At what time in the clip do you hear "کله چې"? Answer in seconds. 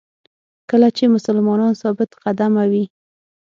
0.69-1.03